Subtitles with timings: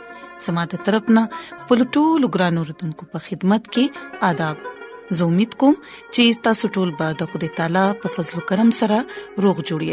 [0.48, 4.70] سماده ترپنه خپل ټولو ګران اوردونکو په خدمت کې آداب
[5.16, 5.74] زه امید کوم
[6.14, 8.98] چې تاسو ټول به د خدای تعالی په فضل او کرم سره
[9.44, 9.92] روغ جوړی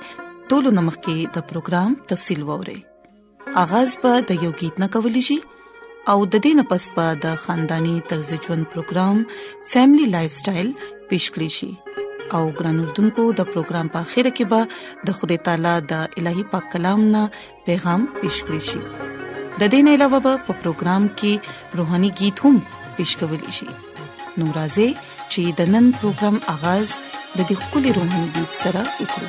[0.49, 2.79] ټولو نمخ کې د پروګرام تفصیل ووري
[3.65, 5.39] آغاز به د یو गीत نه کول شي
[6.11, 10.73] او د دې نه پس به د خاندانی طرز ژوند پروګرام فیملی لایف سټایل
[11.09, 11.69] پیښ کړی شي
[12.37, 14.59] او ګران اردوونکو د پروګرام په خیره کې به
[15.09, 17.23] د خدای تعالی د الهي پاک کلام نه
[17.69, 18.81] پیغام پیښ کړی شي
[19.63, 21.33] د دین علاوه په پروګرام کې
[21.81, 22.55] روهاني गीत هم
[22.95, 23.69] پیښ کول شي
[24.39, 24.89] نورازې
[25.31, 26.87] چې د نن پروګرام اغاز
[27.35, 29.27] د دې خولي روهاني गीत سره وکړي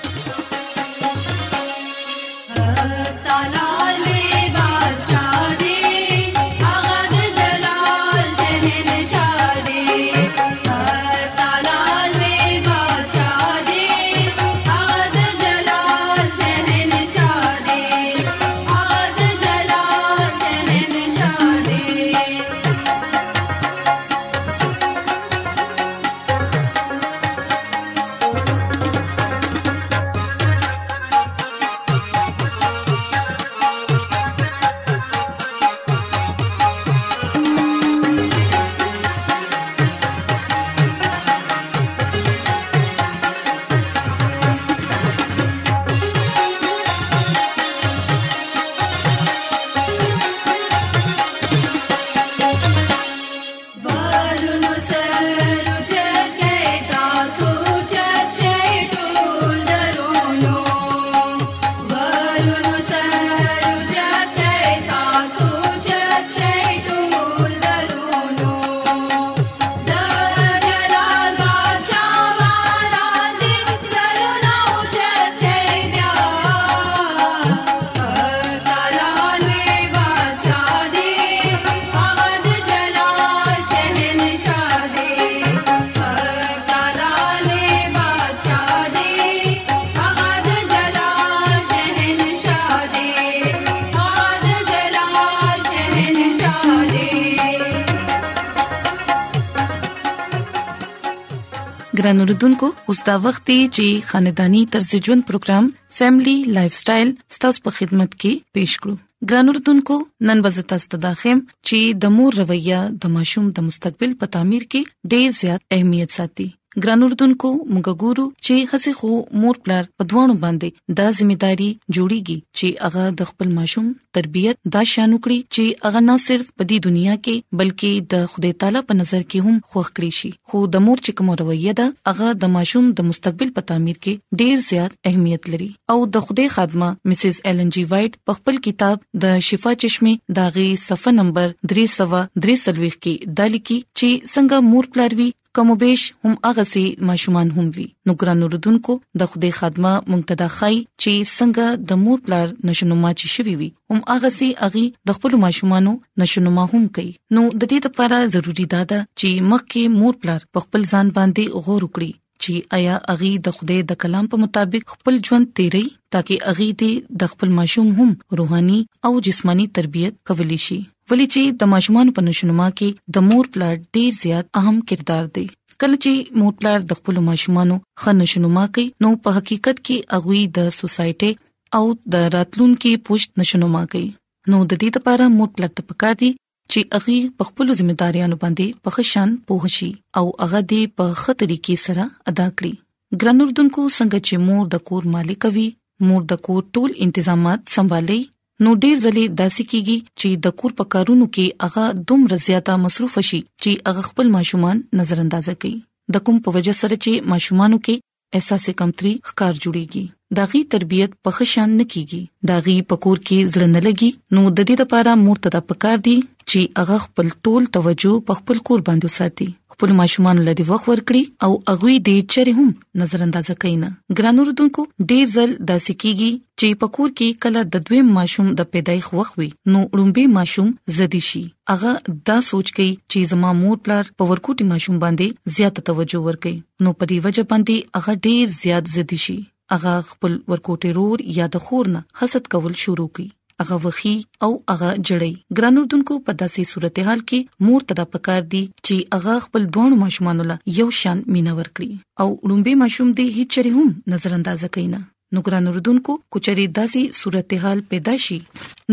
[102.03, 105.65] ګران اردوونکو اوس دا وخت دی چې خاندانی طرز ژوند پروګرام
[105.97, 108.95] فیملی لایف سټایل ستاسو په خدمت کې پیښ کړو
[109.33, 109.97] ګران اردوونکو
[110.31, 111.39] نن وزتا ستداخم
[111.69, 116.49] چې د مور رویه د ماشوم د مستقبل په تعمیر کې ډیر زیات اهمیت ساتي
[116.85, 119.09] ګران اردوونکو موږ ګورو چې هڅه خو
[119.45, 124.83] مور پلار په دوانو باندې دا ځمېداري جوړیږي چې هغه د خپل ماشوم تربيت دا
[124.93, 128.99] شانو کړی چې هغه نه صرف په دې دنیا کې بلکې د خدای تعالی په
[129.01, 132.53] نظر کې هم خوښ کړی شي خو د مور چې کوم رویه ده هغه د
[132.57, 137.43] ماشوم د مستقبل په تعمیر کې ډیر زیات اهمیت لري او د خدای خادمه مسز
[137.53, 143.69] ایلن جی وایټ په خپل کتاب د شفا چشمه داغي صفه نمبر 333 کې دالې
[143.69, 148.15] کې چې څنګه مور پلار وی کوم بهش هم هغه سي ماشومان هم وي نو
[148.23, 153.55] ګران اوردونکو د خوده خدمه منتدا خي چې څنګه د مور پلار نشنوما چې شوي
[153.63, 155.95] وي هم هغه سي اغي د خپل ماشومانو
[156.25, 160.87] نشنوما هم کوي نو د دې لپاره ضروری ده چې مخکې مور پلار په خپل
[160.93, 162.11] ځان باندې غور وکړي
[162.43, 165.83] چې آیا اغي د خوده د کلام په مطابق خپل ژوند تیري
[166.15, 168.81] ترکه اغي دې د خپل ماشوم هم روحاني
[169.11, 173.75] او جسماني تربيت کولی شي ولې چې د ماشومان په نشونما کې د مور پلار
[173.99, 175.45] ډیر زیات اهم کردار دی
[175.85, 176.13] کله چې
[176.43, 181.31] مور پلار د خپل ماشومانو خن نشونما کوي نو په حقیقت کې اغوي د سوسايټي
[181.79, 181.85] او
[182.17, 184.07] د راتلونکو پښت نشونما کوي
[184.51, 188.67] نو د دې لپاره مور پلار ته پکار دي چې هغه په خپل ځمېداريانو باندې
[188.87, 189.91] په خشن پوهشي
[190.21, 195.11] او هغه دې په خطرې کې سره ادا کړي ګرنوردونکو څنګه چې مور د کور
[195.17, 195.69] مالک وي
[196.11, 198.21] مور د کور ټول تنظیمات سمبالي
[198.65, 203.15] نو ډیر ځلې داسې کیږي چې د کور په کارونو کې هغه دومره زیاته مصروف
[203.31, 205.75] شي چې هغه خپل ماشومان نظر انداز کوي
[206.17, 208.03] د کوم په وجه سره چې ماشومانو کې
[208.41, 210.05] احساس کمتري ښکار جوړيږي
[210.39, 212.19] داغي تربيت په خشان نه کیږي
[212.51, 216.13] داغي پکور کې ځل نه لګي نو د دې لپاره مرتدا پکار دي
[216.51, 221.49] چې هغه خپل ټول توجه په خپل کور باندې ساتي خپل ماشومان لدی وخت ورکړي
[221.49, 222.71] او هغه دې چره هم
[223.05, 228.03] نظر انداز کینې ګرانو ردوونکو ډیر ځل داسې کیږي چې پکور کې کله د دوی
[228.15, 231.43] ماشوم د پیدایخ وخت وي نو لومبي ماشوم زدي شي
[231.77, 231.97] هغه
[232.33, 236.59] دا سوچ کوي چې زما مور پلار په ورکوټي ماشوم باندې زیات توجه ور کوي
[236.59, 239.41] نو په دې وجه باندې هغه ډیر زیات زدي شي
[239.73, 243.29] هغه خپل ورکوټې رور یا د خور نه حسد کول شروع کړي
[243.63, 244.15] هغه وخی
[244.45, 249.71] او هغه جړی ګرانوردونکو په داسې صورتحال کې مور تدا پکار دي چې هغه خپل
[249.79, 254.39] دوه ماشومان له یو شان مینور کړي او لومبي ماشوم دې هیڅ چره هم نظر
[254.41, 255.03] انداز کینا
[255.35, 258.39] نو ګران اردوونکو کچري داسي صورتحال پیدا شي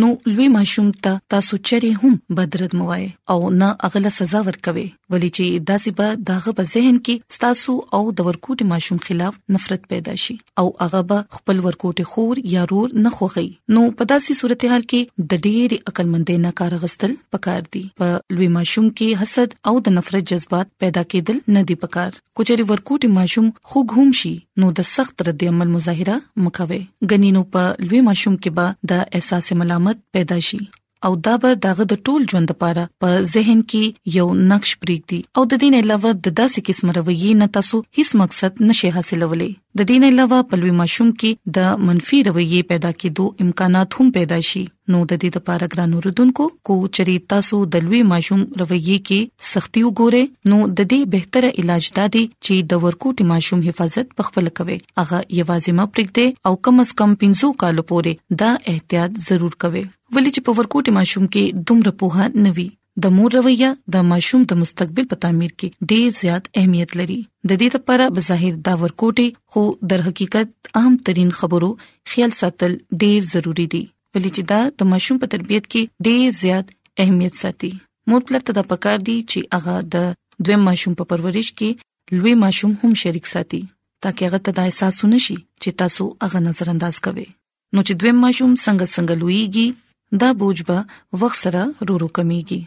[0.01, 5.29] نو لوی ماشوم ته تاسو چره هم بدرد موای او نه اغله سزا ورکوي ولی
[5.37, 10.15] چې داسي په داغه په ذهن کې تاسو او د ورکوټي ماشوم خلاف نفرت پیدا
[10.25, 13.47] شي او هغه به خپل ورکوټي خور یا رور نه خوغي
[13.77, 18.51] نو په داسي صورتحال کې د ډېر عقلمندې نه کار غستل پکار دي په لوی
[18.59, 23.51] ماشوم کې حسد او د نفرت جذبات پیدا کېدل نه دي پکار کچري ورکوټي ماشوم
[23.59, 26.81] خوګ هم شي نو د سخت رد عمل مظاهره مکوي
[27.11, 30.59] غنینو په لوی ماشوم کې به د احساس ملامت پیدا شي
[31.07, 35.45] او دا به داغه د ټول ژوند لپاره په ذهن کې یو نقش پرېږدي او
[35.51, 40.03] د دین علاوه د داسې قسم رویې نه تاسو هیڅ مقصد نشي حاصلولای د دین
[40.05, 44.61] علاوه په لوی ماشوم کې د منفي رویې پیدا کېدو امکانات هم پیدا شي
[44.93, 49.83] نو د دې لپاره ګران اوردونکو کو چریتا سو د لوی ماشوم رویې کې سختی
[49.89, 55.21] وګوره نو د دې بهتره علاج دادي چې د ورکوټي ماشوم حفاظت پخپل کوي هغه
[55.25, 60.33] یوازې ما پرېږده او کم از کم 500 کال پورې دا احتیاط ضرور کوي ولې
[60.33, 62.67] چې په ورکوټي ماشوم کې دومره په هه نوي
[63.03, 67.17] د مور رویه د ماشوم د مستقبل په تعمیر کې ډیر زیات اهمیت لري
[67.49, 71.67] د دې لپاره بظاهر دا ورکوټي خو در حقیقت اهم ترين خبرو
[72.13, 72.71] خیال ساتل
[73.03, 73.81] ډیر ضروری دي
[74.15, 76.71] ولې چې دا د ماشوم په تربيت کې ډیر زیات
[77.05, 77.69] اهمیت ساتي
[78.13, 80.07] مور پلار ته د پکار دي چې هغه د
[80.49, 83.59] دویم ماشوم په پرورش کې لوی ماشوم هم شریک ساتي
[84.07, 88.17] ترڅو هغه ته دا احساس ونشي چې تاسو هغه نظر انداز کوئ نو چې دویم
[88.25, 92.59] ماشوم څنګه څنګه لویږي دا بوج به وخت سره رورو کمیږي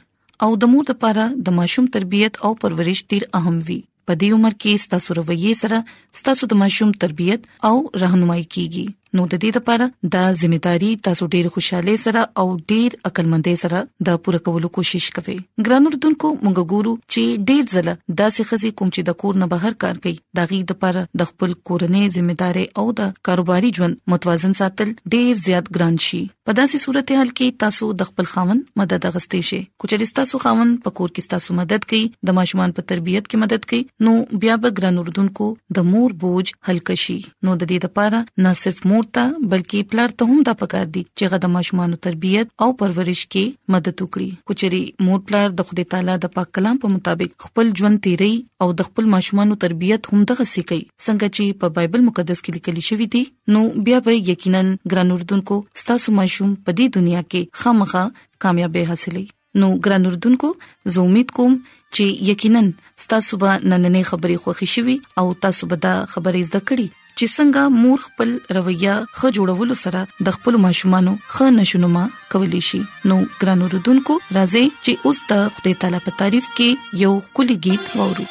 [0.44, 3.78] او د مور لپاره د ماشوم تربيت او پرورش ډیر اهم وي
[4.10, 5.78] په دې عمر کې ستاسو رویه سره
[6.20, 7.40] ستاسو د ماشوم تربيت
[7.70, 8.86] او راهنمایي کیږي
[9.18, 13.78] نو د دې لپاره دا ځمېداري تاسو ډیر خوشاله سره او ډیر عقلمندې سره
[14.08, 15.36] د پوره کولو کوشش کوئ
[15.68, 19.76] ګران اردوونکو مونږ ګورو چې ډیر ځله داسې خزي کوم چې د کور نه بهر
[19.84, 24.54] کار کوي دا غي د لپاره د خپل کورنۍ ځمېداري او د کاروباري ژوند متوازن
[24.60, 29.50] ساتل ډیر زیات ګران شي په داسې صورتحال کې تاسو د خپل خاوند مدد اغستې
[29.50, 32.02] شي کچې تاسو خاوند په کور کې تاسو مدد کوي
[32.32, 34.14] د ماشومان په تربيت کې مدد کوي نو
[34.46, 38.84] بیا به ګران اردوونکو د مور بوج هلک شي نو د دې لپاره نه صرف
[38.90, 42.68] مور مور ته بلکې پلار ته هم دا پکار دي چې غد ماشومان تربيت او
[42.80, 47.36] پرورش کې مدد وکړي کچري مور پلار د خدای تعالی د پاک کلام په مطابق
[47.46, 48.28] خپل ژوند تیري
[48.66, 52.82] او د خپل ماشومان تربيت هم دغه سیکي څنګه چې په بایبل مقدس کې لیکل
[52.90, 53.24] شوی دي
[53.56, 58.04] نو بیا به یقینا ګران اردوونکو ستاسو ماشوم په دې دنیا کې خامخا
[58.46, 60.52] کامیابی حاصلې نو ګران اردوونکو
[60.94, 62.64] زه امید کوم چې یقینا
[63.08, 67.62] ستاسو به نننې خبرې خوښې شوي او تاسو به دا خبرې زده کړې چې څنګه
[67.82, 72.04] مور خپل رویه خ جوړولو سره د خپل ماشومانو خ نشونما
[72.36, 72.80] کولی شي
[73.10, 77.84] نو ګران اوردونکو راځي چې اوس د خپل تعالی په تعریف کې یو کلی गीत
[77.96, 78.24] وورو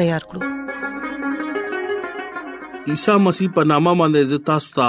[0.00, 0.42] تیار کړو
[2.90, 4.88] عیسی مسیح په نامه باندې تاسو ته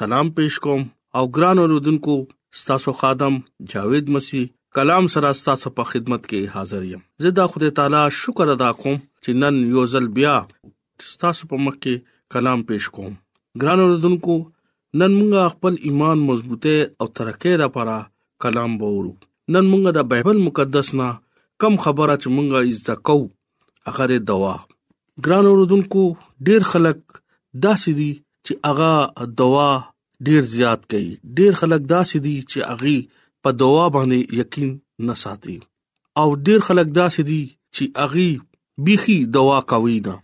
[0.00, 0.82] سلام پېښ کوم
[1.20, 2.14] او ګران اوردونکو
[2.60, 3.38] ستاسو خادم
[3.72, 4.44] جاوید مسیح
[4.78, 8.96] کلام سره ستاسو په خدمت کې حاضر یم زه د خدای تعالی شکر ادا کوم
[9.24, 10.36] چې نن یو ځل بیا
[11.10, 13.18] ستاسو په مخ کې کلام پېښ کوم
[13.66, 14.36] ګران اوردونکو
[15.00, 17.98] نن موږ خپل ایمان مضبوطه او ترقه لپاره
[18.46, 21.10] کلام وورو نن موږ د بېبل مقدس نه
[21.64, 23.18] کم خبره چې مونږه زده کو
[23.88, 24.52] هغه د دوا
[25.24, 26.02] ګران اوردونکو
[26.48, 26.98] ډیر خلک
[27.66, 28.10] داسې دي
[28.46, 28.92] چې هغه
[29.42, 29.70] دوا
[30.28, 31.10] ډیر زیات کوي
[31.40, 32.96] ډیر خلک داسې دي چې هغه
[33.46, 34.70] په دوا باندې یقین
[35.10, 35.56] نه ساتي
[36.22, 37.42] او ډیر خلک داسې دي
[37.74, 38.28] چې هغه
[38.88, 40.14] بيخي دوا کوي نه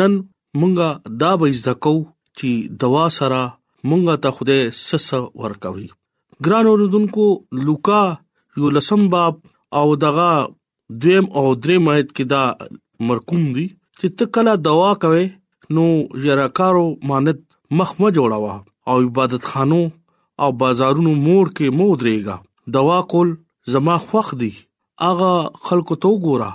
[0.00, 0.12] نن
[0.60, 0.88] مونږه
[1.24, 1.96] دا به ځکو
[2.38, 2.50] چې
[2.84, 3.42] دوا سره
[3.88, 5.08] مونږه ته خوده سس
[5.44, 5.88] ورکوي
[6.46, 7.26] ګران اوردونکو
[7.68, 8.02] لوکا
[8.60, 9.34] یو لسم باب
[9.80, 10.30] او دغه
[11.04, 12.44] دیم او دریم آیت کې دا
[13.10, 13.66] مرکوم دي
[13.98, 15.26] چې ته کله دوا کوي
[15.76, 15.84] نو
[16.28, 17.40] یراکارو مانت
[17.80, 18.54] مخمه جوړاوه
[18.92, 19.80] او عبادت خانو
[20.46, 22.36] او بازارونو مور کې مو درېګا
[22.78, 23.28] دوا کول
[23.74, 24.50] زما خوخ دي
[25.10, 25.32] اغه
[25.68, 26.50] خلکو ته ګوره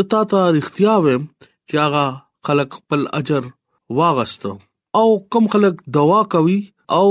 [0.00, 1.24] زتا ته اختیار ويم
[1.68, 2.04] چې اغه
[2.48, 3.42] خلک خپل اجر
[4.00, 4.52] واغستو
[5.00, 6.60] او کم خلک دوا کوي
[6.98, 7.06] او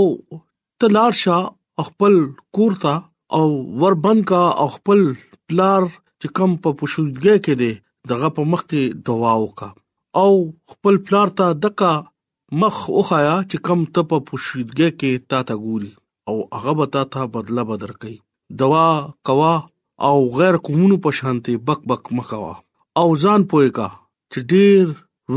[0.83, 1.39] تلارشا
[1.87, 2.15] خپل
[2.57, 2.91] کورتا
[3.37, 3.43] او
[3.83, 4.41] وربن کا
[4.75, 4.99] خپل
[5.47, 5.81] پلار
[6.21, 7.71] چې کم په پښودګه کې دي
[8.09, 9.69] دغه په مخ کې دعا وکا
[10.23, 10.31] او
[10.71, 11.93] خپل پلار ته دکا
[12.63, 15.91] مخ اوخایا چې کم ته په پوشیدګه کې تا ته ګوري
[16.31, 18.17] او هغه به تا ته بدلا بدر کوي
[18.61, 18.87] دوا
[19.29, 19.53] کوا
[20.07, 22.53] او غیر کومونو په شانتي بک بک مکوا
[23.01, 23.87] او ځان پوي کا
[24.31, 24.83] چې ډیر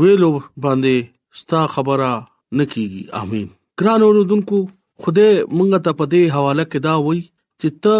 [0.01, 0.31] ویلو
[0.63, 0.95] باندې
[1.41, 2.11] ستا خبره
[2.57, 3.47] نکېږي امين
[3.79, 4.57] ګران اوردونکو
[5.03, 7.21] خوده مونږ ته په دې حواله کې دا وای
[7.59, 7.95] چې ته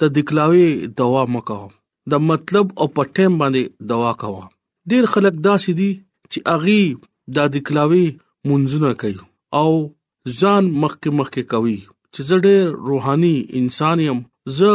[0.00, 0.68] د دکلاوي
[1.00, 1.66] دوا مکوا
[2.12, 3.62] د مطلب او پټم باندې
[3.92, 4.44] دوا کوا
[4.92, 5.90] ډیر خلک داسې دي
[6.32, 6.82] چې اغي
[7.38, 8.04] د دکلاوي
[8.50, 9.22] منځونه کوي
[9.60, 9.70] او
[10.40, 11.76] ځان مخک مخک کوي
[12.12, 14.18] چې زه ډېر روحاني انسان يم
[14.58, 14.72] زه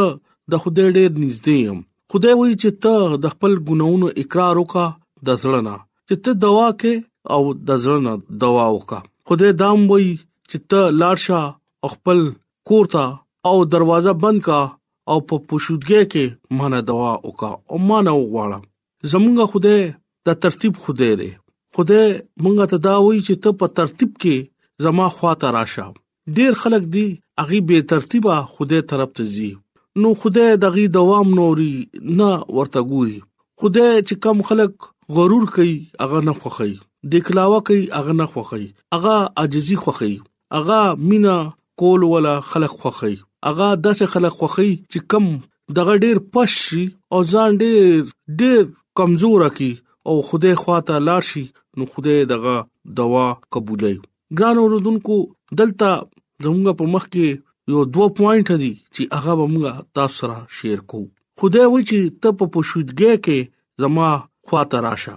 [0.54, 1.78] د خدای ډېر نږدې يم
[2.14, 2.94] خدای وایي چې ته
[3.26, 4.86] د خپل ګناونو اقرار وکا
[5.30, 5.76] د ځړنا
[6.08, 6.94] چې ته دوا کې
[7.34, 8.12] او د ځړنا
[8.44, 9.00] دوا وکا
[9.32, 10.10] خدای دام وایي
[10.50, 11.40] چې ته لاړ شه
[11.96, 12.18] خپل
[12.70, 13.04] کور ته
[13.52, 14.60] او دروازه بند کا
[15.12, 16.24] او په پوشودګۍ کې
[16.58, 18.58] مانه دوا وکا او مانه وغواړه
[19.12, 19.76] زمونږ خوده
[20.26, 21.30] د ترتیب خوده دی
[21.76, 22.02] خوده
[22.42, 25.86] مونږ ته دا وایي چې ته په ترتیب کې زما خواته راشه
[26.38, 27.06] ډیر خلک دی
[27.44, 29.50] اغي به ترتیبه خوده طرف ته ځي
[30.02, 31.72] نو خوده دغه دوام نوري
[32.20, 33.18] نه ورته ګوري
[33.62, 36.72] خوده چې کم خلک غرور کوي اغه نه خوخي
[37.16, 38.64] دکلاوه کوي اغه نه خوخي
[38.98, 40.12] اغه عاجزي خوخي
[40.60, 40.78] اغه
[41.10, 41.36] مینا
[41.84, 43.16] کول ولا خلق خوخي
[43.48, 45.24] هغه داسې خلک خوخي چې کم
[45.78, 47.80] دغه ډیر پښ شي او ځان ډیر
[48.42, 48.62] ډیر
[49.00, 49.70] کمزور کی
[50.08, 51.44] او خوده خواته لاړ شي
[51.80, 52.54] نو خوده دغه
[52.98, 53.26] دوا
[53.56, 53.96] قبولای
[54.40, 55.16] ګران اوردونکو
[55.60, 55.88] دلته
[56.44, 57.28] زموږ په مخ کې
[57.74, 59.64] یو دوه پوینټ دي چې هغه موږ
[59.98, 61.06] تاسو سره شیر کوو
[61.42, 63.38] خدای وایي چې ته په پښودګۍ کې
[63.86, 64.10] زما
[64.48, 65.14] خواته راشه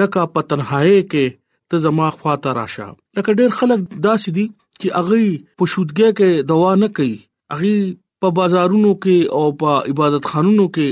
[0.00, 1.26] لکه په تنهایی کې
[1.72, 4.46] ته زما خواته راشه لکه ډیر خلک داسې دي
[4.80, 5.20] چې اغه
[5.58, 7.18] پښودګۍ کې دوا نه کوي
[7.54, 7.76] اغي
[8.20, 10.88] په بازارونو کې او په عبادت خانونو کې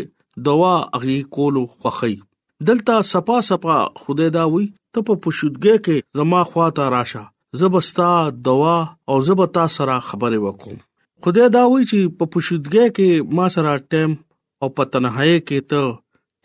[0.48, 2.14] دوا اغي کول خوخی
[2.70, 7.22] دلته صفا صفا خدای دا وي ته په پښودګه کې زما خواته راشه
[7.60, 8.10] زبستا
[8.48, 8.76] دوا
[9.10, 10.80] او زبتا سره خبره وکوم
[11.26, 14.10] خدای دا وی چې په پښودګه کې ما سره ټیم
[14.62, 15.92] او په تنهایی کې ته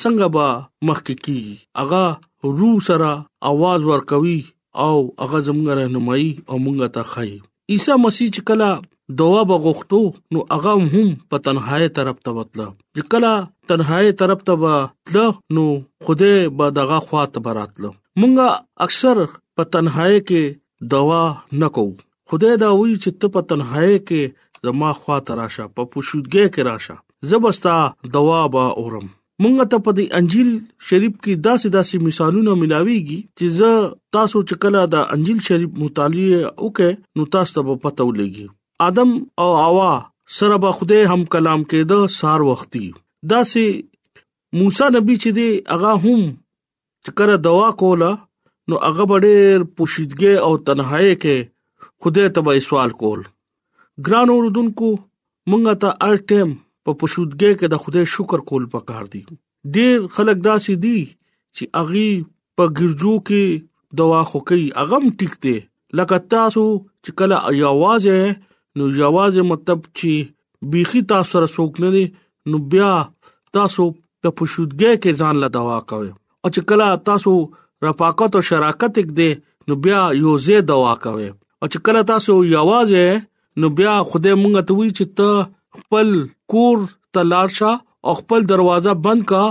[0.00, 0.48] څنګه با
[0.86, 2.06] مخکې کیږي اغا
[2.60, 3.10] روح سره
[3.52, 4.38] आवाज ورکوي
[4.86, 7.32] او اغا زموږه رهنمایي او مونږه ته خای
[7.74, 8.68] عیسی مسیح چې کله
[9.20, 10.02] دوا بغښتو
[10.34, 13.32] نو اغه هم په تنهایی طرف ته وتله چې کله
[13.72, 15.26] تنهایی طرف ته وتله
[15.58, 15.64] نو
[16.08, 18.48] خوده به دغه خواته براتله مونږه
[18.86, 19.16] اکثر
[19.58, 20.42] په تنهایی کې
[20.94, 21.22] دوا
[21.62, 21.86] نکو
[22.30, 24.22] خدای دا وی چې ته په تنهایی کې
[24.68, 26.96] زما خوا تراشه په پوښودګۍ کې راشه
[27.32, 27.74] زبستا
[28.16, 29.06] دوا با اورم
[29.42, 30.50] مونږ ته په دې انجیل
[30.90, 33.70] شریف کې داسې داسې مثالونه ملاويږي چې زه
[34.18, 38.46] تاسو چې کله دا انجیل شریف مطالعه وکې نو تاسو ته پته ولګي
[38.88, 39.10] ادم
[39.44, 39.90] او حوا
[40.38, 42.86] سره به خدای هم کلام کېده سار وختي
[43.34, 46.22] داسې موسی نبی چې دی هغه هم
[47.06, 48.10] چې کله دوا کوله
[48.72, 51.50] نو هغه ډېر پوشیدګي او تنهایی کې
[52.04, 53.20] خوده تبه سوال کول
[54.08, 54.90] ګران اوردونکو
[55.50, 59.22] مونږ ته هر ټیم په پوشیدګي کې د خوده شکر کول پکار دی
[59.74, 62.08] ډېر خلک داسې دي چې اغي
[62.60, 63.68] په ګرجو کې
[64.02, 65.54] دوا خو کوي اغم ټیک دی
[66.00, 66.66] لکه تاسو
[67.04, 68.40] چې کله یوازې
[68.78, 70.34] نو یوازې مطلب چې
[70.74, 72.04] بيخي تاسو سره سوک نه
[72.52, 72.90] نو بیا
[73.58, 76.12] تاسو په پښودګي کې ځان لا دوا کوي
[76.44, 77.30] او چې کله تاسو
[77.86, 79.28] رفاقت او شراکت کې دي
[79.68, 81.28] نو بیا یو زه دوا کوي
[81.60, 83.20] او چې کله تاسو یوازې
[83.62, 86.08] نو بیا خوده مونږ ته وی چې ته خپل
[86.54, 86.82] کور
[87.18, 87.70] تلارشا
[88.06, 89.44] او خپل دروازه بند کا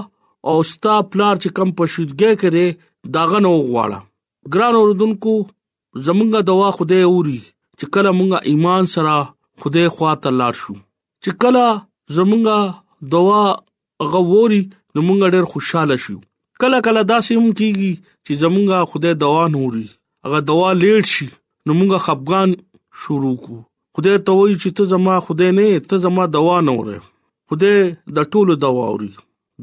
[0.51, 5.33] او ستا پلار چې کم پښودګي کړي داغه نو غواړه ګران اوردونکو
[6.05, 7.39] زمونږه دوا خوده اوري
[7.79, 9.15] چې کله مونږه ایمان سره
[9.63, 11.67] خوده خوا تلار شو چې کله
[12.19, 13.41] زمونږه دوا
[14.13, 16.19] غووري نو مونږ ډېر خوشاله شو
[16.61, 17.91] کله کله داسې هم کیږي
[18.25, 19.85] چې زمونږه خدای دوا نوري
[20.25, 21.27] هغه دوا لیټ شي
[21.65, 22.49] نو مونږه خفغان
[23.01, 23.55] شروع کو
[23.97, 26.97] خدای ته وایي چې ته زما خدای نه ته زما دوا نورې
[27.49, 27.77] خدای
[28.17, 29.11] د ټولو دوا اوري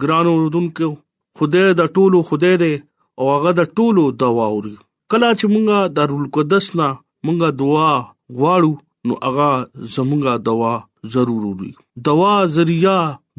[0.03, 0.89] ګران اوردونکو
[1.39, 2.75] خدای د ټولو خدای دی
[3.19, 4.75] او هغه د ټولو دوا اوري
[5.11, 6.89] کله چې مونږه دارول قدس نه
[7.27, 7.93] مونږه دعا
[8.39, 8.73] غواړو
[9.07, 9.51] نو هغه
[9.95, 10.75] زمونږه دوا
[11.15, 11.73] ضروري
[12.11, 12.99] دوا ذریعہ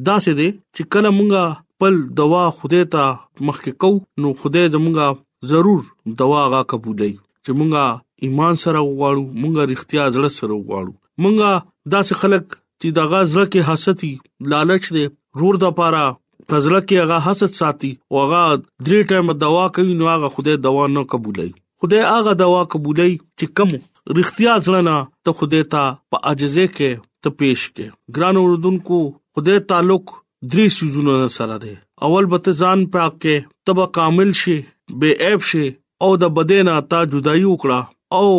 [0.09, 1.45] داسې دی چې کله مونږه
[1.81, 3.03] خپل دوا خدای ته
[3.45, 3.87] مخکې کو
[4.23, 5.79] نو خدای زمونږه ضرور
[6.19, 10.93] دوا غا قبولای چې مونږه ایمان سره وغواړو مونږه اړتیا زړه سره وغواړو
[11.25, 11.49] مونږه
[11.93, 12.47] داسې خلک
[12.81, 14.11] چې دغه زړه کې حسدي
[14.53, 15.05] لالچ دې
[15.43, 20.11] رور د پاره پزړه کې هغه حسد ساتي او هغه درې ټایم دوا کوي نو
[20.13, 21.49] هغه خدای دوا نه قبولای
[21.83, 23.77] خدای هغه دوا قبولای چې کوم
[24.19, 29.05] رښتیا ځلنا ته خدای ته په عجزه کې ته پیش کې ګران اوردونکو
[29.37, 31.73] خدای تعلق درې سيزونه سره دي
[32.07, 33.35] اول به ځان پاک کې
[33.69, 34.57] تبا کامل شي
[35.01, 35.65] بے عیب شي
[36.05, 37.81] او د بدن تا جدایي وکړه
[38.19, 38.29] او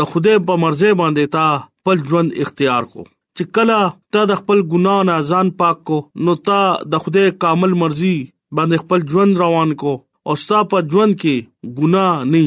[0.00, 3.00] د خوده په مرزه باندې تا خپل ژوند اختیار کو
[3.36, 3.78] چې کله
[4.16, 6.60] تا د خپل ګنا نه ځان پاک کو نو تا
[6.94, 8.16] د خوده کامل مرزي
[8.58, 9.92] باندې خپل ژوند روان کو
[10.30, 12.44] او ستا په ژوند کې ګنا نه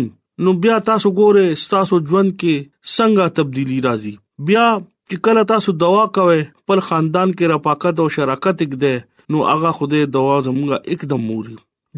[0.48, 1.46] نو بیا تاسو ګوره
[1.76, 2.56] تاسو ژوند کې
[2.96, 4.14] څنګه تبدیلی راځي
[4.50, 4.68] بیا
[5.12, 8.92] چې کله تاسو دوا کوئ پر خاندان کې رفاقت او شراکت اګده
[9.36, 11.56] نو هغه خوده دوا زموږه اکدم موري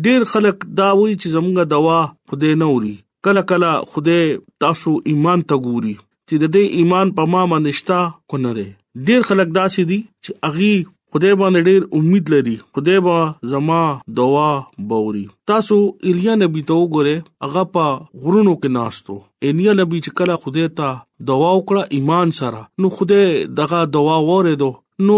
[0.07, 1.99] ډیر خلک دا وایي چې زموږه دوا
[2.31, 2.93] خوده نه وري
[3.27, 4.17] کله کله خوده
[4.65, 8.01] تاسو ایمان ته ګوري چې د دې ایمان په ما منشتا
[8.33, 8.67] کو نه دی
[9.11, 10.73] ډیر خلک دا سي دي چې اغي
[11.13, 13.15] خدای باندې ډېر امید لري خدای با
[13.51, 13.81] زما
[14.19, 14.51] دعا
[14.91, 15.75] بوري تاسو
[16.11, 17.91] ایلیا نبی ته وګوره هغه په
[18.23, 19.17] غرونو کې ناشتو
[19.49, 20.93] ایلیا نبی چې کله خدای ته
[21.31, 23.27] دعا وکړه ایمان سره نو خدای
[23.59, 24.69] دغه دعا وره
[25.09, 25.17] نو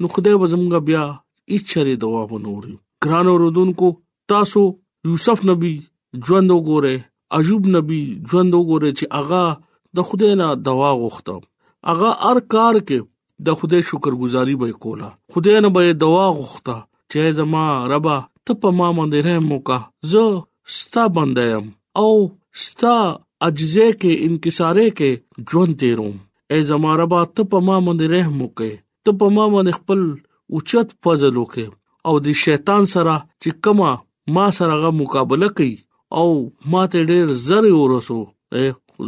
[0.00, 1.04] نو خدای به زموږ بیا
[1.52, 3.88] هیڅ چره دوا ونوري ګران اوردونکو
[4.32, 4.60] تاسو
[5.08, 5.74] یوسف نبی
[6.26, 6.94] ژوند وګوره
[7.38, 9.44] عجوب نبی ژوند وګوره چې اغا
[9.96, 11.36] د خدای نه دوا غوښته
[11.92, 12.98] اغا هر کار کې
[13.46, 16.76] د خدای شکرګزاري به کوله خدای نه به دوا غوښته
[17.10, 18.16] چې زما ربا
[18.48, 19.78] ته په ما باندې رحم وکا
[20.12, 20.24] زه
[20.78, 21.66] ستا باندې يم
[22.02, 22.12] او
[22.64, 22.96] ستا
[23.46, 25.10] اجزه کې انکساره کې
[25.52, 26.16] ژوند تیروم
[26.52, 28.72] اے زما ربا ته په ما باندې رحم وکې
[29.04, 30.00] ته په ما باندې خپل
[30.56, 31.66] اوچت فضل وکې
[32.10, 33.90] او د شیطان سره چې کما
[34.36, 35.72] ما سره غو مقابله کوي
[36.20, 36.26] او
[36.74, 38.18] ما ته ډېر زر ورسو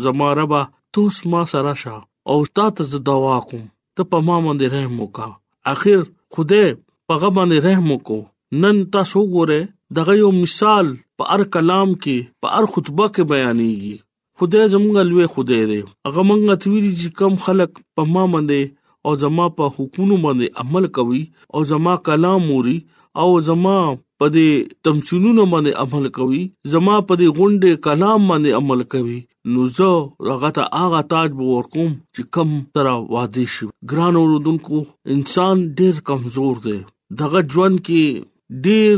[0.06, 0.62] زما ربا
[0.96, 1.96] توس ما سره شه
[2.34, 3.64] او تاسو ته دعا کوم
[3.96, 5.28] ته په ما باندې رحم وکا
[5.74, 6.00] اخر
[6.38, 6.62] خوده
[7.08, 8.18] په غو باندې رحم وکو
[8.64, 9.60] نن تاسو ګوره
[9.98, 13.96] دغه یو مثال په هر کلام کې په هر خطبه کې بیانېږي
[14.40, 18.74] خدای زمونږ لوی خدای دی هغه مونږ ته ویلي چې کم خلک په ما باندې
[19.06, 21.22] او زما په حکومت باندې عمل کوي
[21.54, 22.76] او زما کلام موري
[23.24, 23.74] او زما
[24.22, 24.50] په دې
[24.86, 26.40] تمچونونو باندې عمل کوي
[26.74, 29.18] زما په دې غونډه کلام باندې عمل کوي
[29.54, 34.82] نو زه هغه ته هغه تاج ور کوم چې کم تر واده شي ګران اوردونکو
[35.16, 36.76] انسان ډیر کمزور دی
[37.24, 38.24] دغه ژوند کې
[38.68, 38.96] ډیر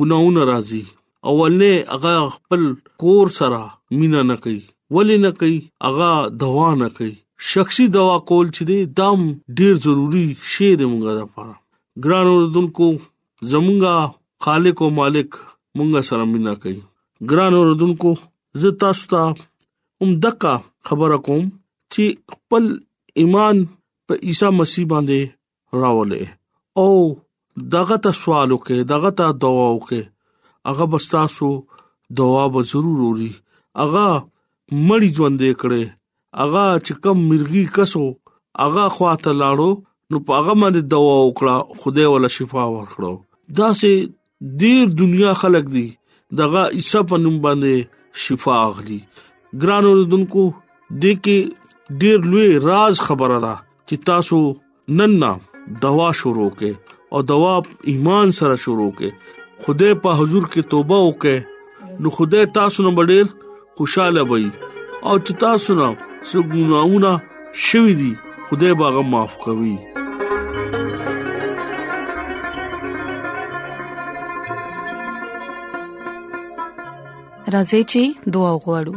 [0.00, 0.82] ګناونه راځي
[1.32, 2.66] اولنه هغه خپل
[3.06, 3.60] کور سره
[4.00, 5.60] مینا نه کوي ولې نه کوي
[5.90, 6.12] هغه
[6.44, 7.14] دوا نه کوي
[7.50, 9.20] شخصي دوا کول چې دی دم
[9.58, 11.54] ډیر ضروری شی دی موږ لپاره
[12.04, 12.86] ګران اوردونکو
[13.52, 13.96] زمونږه
[14.44, 15.30] خالق او مالک
[15.78, 16.74] مونږه سره مینا کوي
[17.32, 18.10] ګران اوردونکو
[18.64, 19.22] زه تاسو ته
[20.00, 20.52] هم دقه
[20.90, 21.42] خبره کوم
[21.96, 22.04] چې
[22.36, 22.64] خپل
[23.22, 23.56] ایمان
[24.06, 25.20] په عیسی مسیح باندې
[25.82, 26.22] راولې
[26.82, 26.92] او
[27.76, 30.02] دغه ته سوال وکې دغه ته دعا وکې
[30.70, 31.50] هغه بس تاسو
[32.22, 33.28] دعا به ضرور وري
[33.82, 34.06] هغه
[34.86, 35.84] مړی ژوند کړي
[36.42, 38.02] اغا چې کم مرګي کسو
[38.66, 39.72] اغا خواته لاړو
[40.10, 43.10] نو په هغه باندې دوا وکړه خدای ولا شفا ورکړو
[43.58, 45.84] دا سه ډیر دنیا خلق دي
[46.40, 48.96] دغه عیسی په نوم باندې شفا اخلي
[49.64, 50.44] ګرانو دونکو
[51.04, 53.52] د کې ډیر لوی راز خبره ده
[53.88, 54.38] چې تاسو
[55.00, 57.54] نن نه دوا شروع کې او دوا
[57.94, 63.28] ایمان سره شروع کې خدای په حضور کې توبه وکې نو خدای تاسو نه ډیر
[63.82, 65.92] خوشاله وي او چې تاسو نه
[66.30, 67.10] څو ګناونه
[67.68, 68.12] شوي دي
[68.48, 69.74] خدای به هغه معاف کوي
[77.54, 78.02] راځي چې
[78.36, 78.94] دعا وغوړو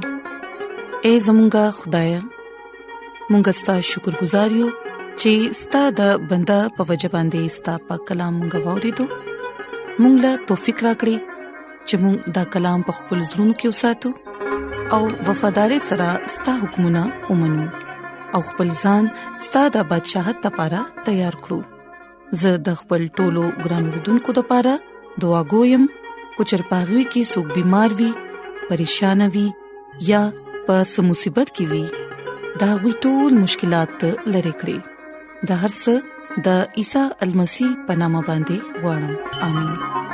[1.06, 2.12] اے زمونږ خدای
[3.30, 4.70] مونږ ستاسو شکر گزار یو
[5.20, 9.06] چې ستاسو د بندا په وجبان دي ستاسو په کلام غوړې دو
[10.00, 11.18] مونږ لا توفیق راکړي
[11.88, 14.10] چې مونږ دا کلام په خپل زړونو کې وساتو
[14.94, 17.66] او وفادار سره ستاسو حکمونه ومنو
[18.36, 19.08] او خپل ځان
[19.46, 21.58] ستاسو د بدشاهت لپاره تیار کړو
[22.44, 24.74] زه د خپل ټولو ګران وردونکو لپاره
[25.26, 25.86] دعا کوم
[26.36, 28.10] کو چر پاغوي کې سګ بيمار وي
[28.70, 29.46] پریشان وي
[30.12, 30.22] یا
[30.70, 31.84] په سمصيبت کې وي
[32.66, 34.78] دا وي ټول مشکلات لری کړی
[35.52, 40.14] د هر څه د عیسی المسی پنامه باندې وړم امين